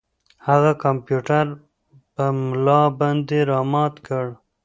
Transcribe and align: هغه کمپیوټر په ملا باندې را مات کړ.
هغه 0.47 0.71
کمپیوټر 0.83 1.45
په 2.13 2.25
ملا 2.39 2.81
باندې 2.99 3.39
را 3.49 3.59
مات 3.71 3.95
کړ. 4.07 4.25